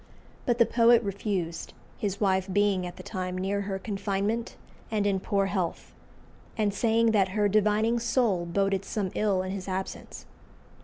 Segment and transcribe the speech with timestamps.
[0.47, 4.55] But the poet refused, his wife being at the time near her confinement
[4.89, 5.93] and in poor health,
[6.57, 10.25] and saying that "her divining soul boded some ill in his absence."